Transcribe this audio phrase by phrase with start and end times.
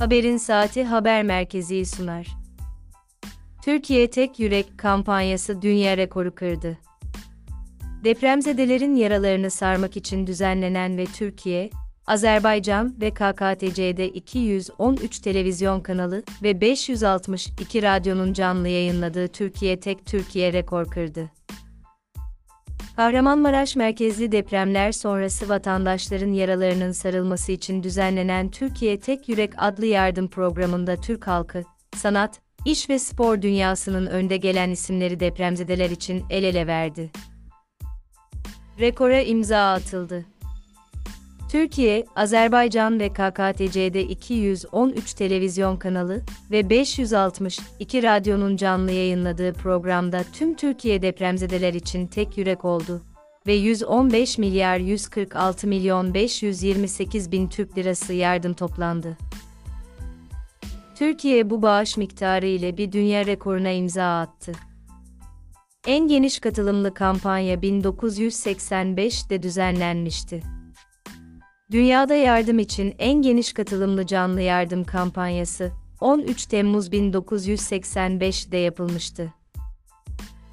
[0.00, 2.26] Haberin Saati Haber Merkezi sunar.
[3.64, 6.78] Türkiye Tek Yürek kampanyası dünya rekoru kırdı.
[8.04, 11.70] Depremzedelerin yaralarını sarmak için düzenlenen ve Türkiye,
[12.06, 20.90] Azerbaycan ve KKTC'de 213 televizyon kanalı ve 562 radyonun canlı yayınladığı Türkiye Tek Türkiye rekor
[20.90, 21.30] kırdı.
[23.00, 30.96] Kahramanmaraş merkezli depremler sonrası vatandaşların yaralarının sarılması için düzenlenen Türkiye Tek Yürek adlı yardım programında
[30.96, 31.62] Türk halkı,
[31.96, 37.10] sanat, iş ve spor dünyasının önde gelen isimleri depremzedeler için el ele verdi.
[38.80, 40.24] Rekora imza atıldı.
[41.50, 51.02] Türkiye, Azerbaycan ve KKTC'de 213 televizyon kanalı ve 562 radyonun canlı yayınladığı programda tüm Türkiye
[51.02, 53.02] depremzedeler için tek yürek oldu
[53.46, 59.16] ve 115 milyar 146 milyon 528 bin Türk lirası yardım toplandı.
[60.94, 64.52] Türkiye bu bağış miktarı ile bir dünya rekoruna imza attı.
[65.86, 70.59] En geniş katılımlı kampanya 1985'te düzenlenmişti.
[71.70, 79.32] Dünyada yardım için en geniş katılımlı canlı yardım kampanyası 13 Temmuz 1985'de yapılmıştı.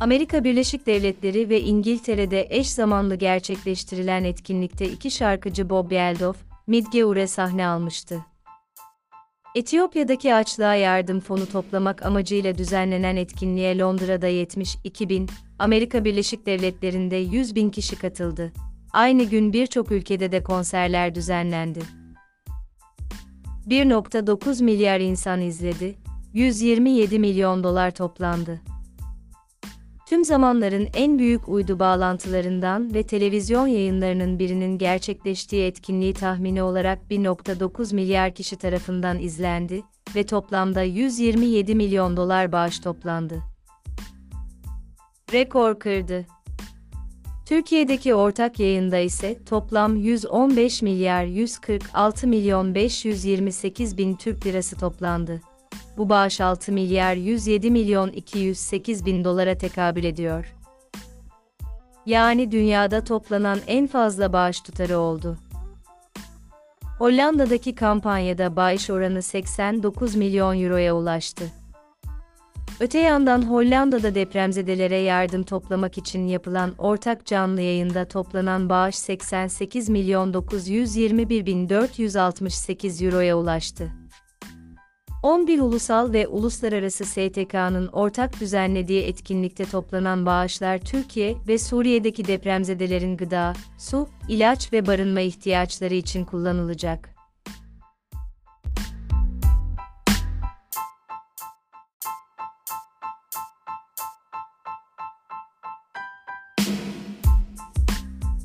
[0.00, 7.66] Amerika Birleşik Devletleri ve İngiltere'de eş zamanlı gerçekleştirilen etkinlikte iki şarkıcı Bob Geldof, Midgeure sahne
[7.66, 8.20] almıştı.
[9.54, 15.28] Etiyopya'daki açlığa yardım fonu toplamak amacıyla düzenlenen etkinliğe Londra'da 72 bin,
[15.58, 18.52] Amerika Birleşik Devletleri'nde 100 bin kişi katıldı.
[18.94, 21.80] Aynı gün birçok ülkede de konserler düzenlendi.
[23.68, 25.94] 1.9 milyar insan izledi,
[26.32, 28.60] 127 milyon dolar toplandı.
[30.08, 37.94] Tüm zamanların en büyük uydu bağlantılarından ve televizyon yayınlarının birinin gerçekleştiği etkinliği tahmini olarak 1.9
[37.94, 39.82] milyar kişi tarafından izlendi
[40.14, 43.42] ve toplamda 127 milyon dolar bağış toplandı.
[45.32, 46.26] Rekor kırdı.
[47.46, 55.40] Türkiye'deki ortak yayında ise toplam 115 milyar 146 milyon 528 bin Türk lirası toplandı.
[55.96, 60.54] Bu bağış 6 milyar 107 milyon 208 bin dolara tekabül ediyor.
[62.06, 65.38] Yani dünyada toplanan en fazla bağış tutarı oldu.
[66.98, 71.63] Hollanda'daki kampanyada bağış oranı 89 milyon euroya ulaştı.
[72.80, 80.34] Öte yandan Hollanda'da depremzedelere yardım toplamak için yapılan ortak canlı yayında toplanan bağış 88 milyon
[80.34, 83.92] 921 bin 468 euroya ulaştı.
[85.22, 93.52] 11 ulusal ve uluslararası STK'nın ortak düzenlediği etkinlikte toplanan bağışlar Türkiye ve Suriye'deki depremzedelerin gıda,
[93.78, 97.13] su, ilaç ve barınma ihtiyaçları için kullanılacak.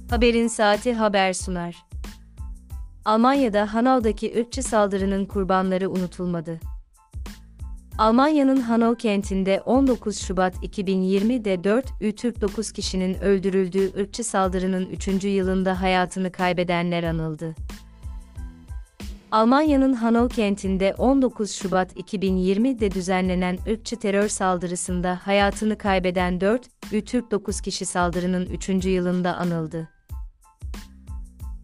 [0.09, 1.75] Haberin Saati haber sunar.
[3.05, 6.59] Almanya'da Hanau'daki ırkçı saldırının kurbanları unutulmadı.
[7.97, 15.23] Almanya'nın Hanau kentinde 19 Şubat 2020'de 4 Ü-Türk 9 kişinin öldürüldüğü ırkçı saldırının 3.
[15.23, 17.55] yılında hayatını kaybedenler anıldı.
[19.31, 27.61] Almanya'nın Hanau kentinde 19 Şubat 2020'de düzenlenen ırkçı terör saldırısında hayatını kaybeden 4 Ü-Türk 9
[27.61, 28.85] kişi saldırının 3.
[28.85, 29.98] yılında anıldı.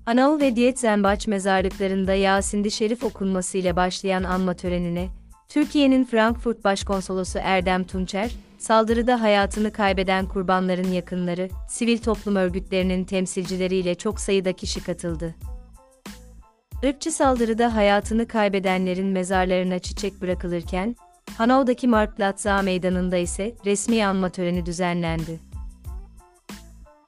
[0.06, 5.08] Hanau ve Dietzenbach mezarlıklarında Yasin-i Şerif okunmasıyla başlayan anma törenine,
[5.50, 14.20] Türkiye'nin Frankfurt Başkonsolosu Erdem Tunçer, saldırıda hayatını kaybeden kurbanların yakınları, sivil toplum örgütlerinin temsilcileriyle çok
[14.20, 15.36] sayıda kişi katıldı.
[16.84, 20.96] Irkçı saldırıda hayatını kaybedenlerin mezarlarına çiçek bırakılırken,
[21.38, 25.55] Hanau'daki Marktplatz meydanında ise resmi anma töreni düzenlendi.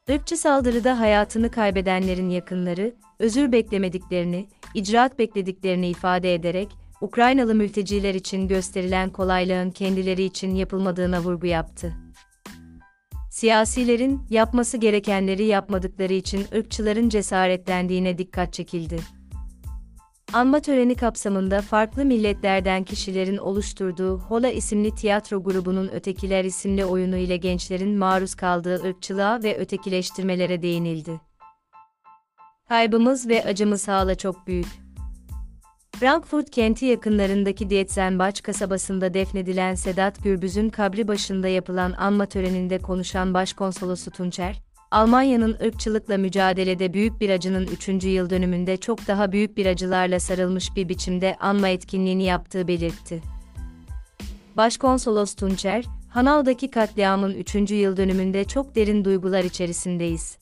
[0.07, 6.69] Irkçı saldırıda hayatını kaybedenlerin yakınları, özür beklemediklerini, icraat beklediklerini ifade ederek,
[7.01, 11.93] Ukraynalı mülteciler için gösterilen kolaylığın kendileri için yapılmadığına vurgu yaptı.
[13.31, 18.99] Siyasilerin yapması gerekenleri yapmadıkları için ırkçıların cesaretlendiğine dikkat çekildi.
[20.33, 27.37] Anma töreni kapsamında farklı milletlerden kişilerin oluşturduğu Hola isimli tiyatro grubunun Ötekiler isimli oyunu ile
[27.37, 31.21] gençlerin maruz kaldığı ırkçılığa ve ötekileştirmelere değinildi.
[32.67, 34.67] Kaybımız ve acımız hala çok büyük.
[35.95, 44.11] Frankfurt kenti yakınlarındaki Dietzenbach kasabasında defnedilen Sedat Gürbüz'ün kabri başında yapılan anma töreninde konuşan Başkonsolosu
[44.11, 48.03] Tunçer, Almanya'nın ırkçılıkla mücadelede büyük bir acının 3.
[48.03, 53.21] yıl dönümünde çok daha büyük bir acılarla sarılmış bir biçimde anma etkinliğini yaptığı belirtti.
[54.57, 57.55] Başkonsolos Tunçer, Hanau'daki katliamın 3.
[57.71, 60.37] yıl dönümünde çok derin duygular içerisindeyiz.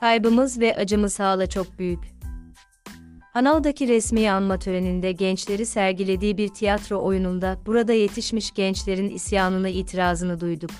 [0.00, 2.00] Kaybımız ve acımız hala çok büyük.
[3.32, 10.70] Hanau'daki resmi anma töreninde gençleri sergilediği bir tiyatro oyununda burada yetişmiş gençlerin isyanını itirazını duyduk.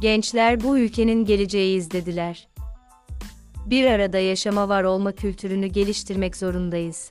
[0.00, 2.48] Gençler bu ülkenin geleceği izlediler.
[3.66, 7.10] Bir arada yaşama var olma kültürünü geliştirmek zorundayız.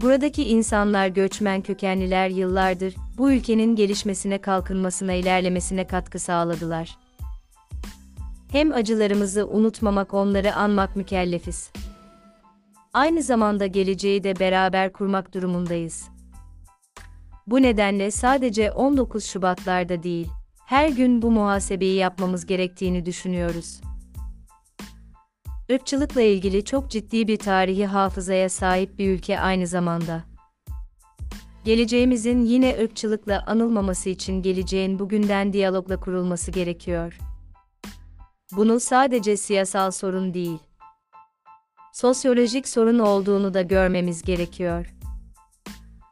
[0.00, 6.98] Buradaki insanlar göçmen kökenliler yıllardır bu ülkenin gelişmesine, kalkınmasına, ilerlemesine katkı sağladılar.
[8.52, 11.70] Hem acılarımızı unutmamak, onları anmak mükellefiz.
[12.92, 16.08] Aynı zamanda geleceği de beraber kurmak durumundayız.
[17.46, 20.28] Bu nedenle sadece 19 Şubatlarda değil,
[20.68, 23.80] her gün bu muhasebeyi yapmamız gerektiğini düşünüyoruz.
[25.68, 30.24] Irkçılıkla ilgili çok ciddi bir tarihi hafızaya sahip bir ülke aynı zamanda.
[31.64, 37.18] Geleceğimizin yine ırkçılıkla anılmaması için geleceğin bugünden diyalogla kurulması gerekiyor.
[38.56, 40.58] Bunu sadece siyasal sorun değil,
[41.92, 44.97] sosyolojik sorun olduğunu da görmemiz gerekiyor.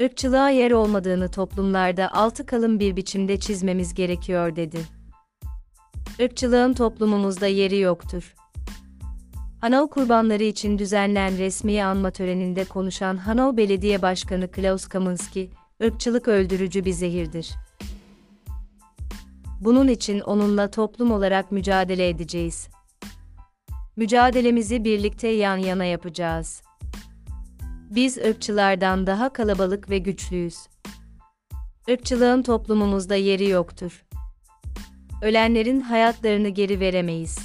[0.01, 4.79] Irkçılığa yer olmadığını toplumlarda altı kalın bir biçimde çizmemiz gerekiyor dedi.
[6.19, 8.35] Irkçılığın toplumumuzda yeri yoktur.
[9.61, 15.51] Hanau kurbanları için düzenlenen resmi anma töreninde konuşan Hanau Belediye Başkanı Klaus Kaminski,
[15.83, 17.55] ırkçılık öldürücü bir zehirdir.
[19.61, 22.69] Bunun için onunla toplum olarak mücadele edeceğiz.
[23.97, 26.66] Mücadelemizi birlikte yan yana yapacağız.
[27.91, 30.57] Biz ırkçılardan daha kalabalık ve güçlüyüz.
[31.89, 34.05] Irkçılığın toplumumuzda yeri yoktur.
[35.23, 37.39] Ölenlerin hayatlarını geri veremeyiz.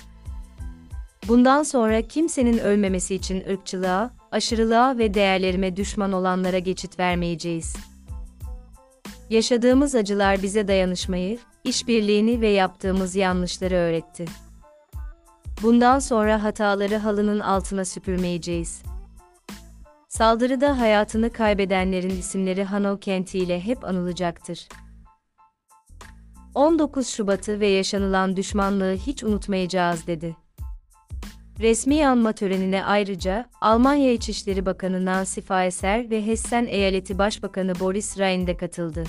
[1.28, 7.76] Bundan sonra kimsenin ölmemesi için ırkçılığa, aşırılığa ve değerlerime düşman olanlara geçit vermeyeceğiz.
[9.30, 14.26] Yaşadığımız acılar bize dayanışmayı, işbirliğini ve yaptığımız yanlışları öğretti.
[15.62, 18.84] Bundan sonra hataları halının altına süpürmeyeceğiz.
[20.12, 24.68] Saldırıda hayatını kaybedenlerin isimleri Hanau kentiyle hep anılacaktır.
[26.56, 30.36] 19 Şubat'ı ve yaşanılan düşmanlığı hiç unutmayacağız dedi.
[31.60, 38.48] Resmi anma törenine ayrıca Almanya İçişleri Bakanı Nancy Faeser ve Hessen Eyaleti Başbakanı Boris Rhein
[38.48, 39.04] de katıldı.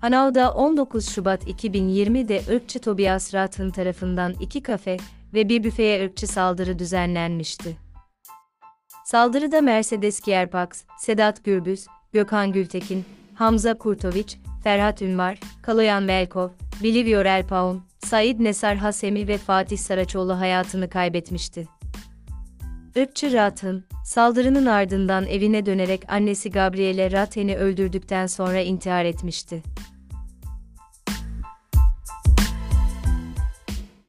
[0.00, 4.96] Hanau'da 19 Şubat 2020'de ırkçı Tobias Rathen tarafından iki kafe
[5.34, 7.91] ve bir büfeye ırkçı saldırı düzenlenmişti.
[9.04, 10.68] Saldırıda Mercedes Kierpax,
[10.98, 13.04] Sedat Gürbüz, Gökhan Gültekin,
[13.34, 16.48] Hamza Kurtoviç, Ferhat Ünvar, Kaloyan Velkov,
[16.82, 21.68] Bilivyor Elpaun, Said Nesar Hasemi ve Fatih Saraçoğlu hayatını kaybetmişti.
[22.94, 29.62] Irkçı Ratın, saldırının ardından evine dönerek annesi Gabriele Rathen'i öldürdükten sonra intihar etmişti.